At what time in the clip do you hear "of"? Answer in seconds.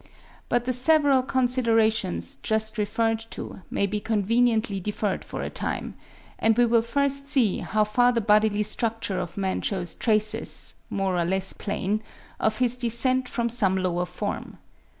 9.19-9.37, 12.39-12.57